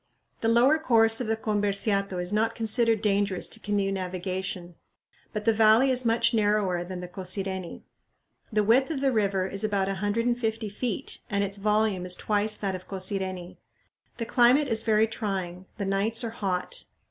The 0.39 0.47
lower 0.49 0.79
course 0.79 1.21
of 1.21 1.27
the 1.27 1.37
Comberciato 1.37 2.17
is 2.19 2.33
not 2.33 2.55
considered 2.55 3.03
dangerous 3.03 3.47
to 3.49 3.59
canoe 3.59 3.91
navigation, 3.91 4.73
but 5.31 5.45
the 5.45 5.53
valley 5.53 5.91
is 5.91 6.05
much 6.05 6.33
narrower 6.33 6.83
than 6.83 7.01
the 7.01 7.07
Cosireni. 7.07 7.83
The 8.51 8.63
width 8.63 8.89
of 8.89 8.99
the 8.99 9.11
river 9.11 9.45
is 9.45 9.63
about 9.63 9.87
150 9.87 10.69
feet 10.69 11.19
and 11.29 11.43
its 11.43 11.59
volume 11.59 12.07
is 12.07 12.15
twice 12.15 12.57
that 12.57 12.73
of 12.73 12.81
the 12.87 12.87
Cosireni. 12.87 13.57
The 14.17 14.25
climate 14.25 14.67
is 14.67 14.81
very 14.81 15.05
trying. 15.05 15.67
The 15.77 15.85
nights 15.85 16.23
are 16.23 16.31
hot. 16.31 16.85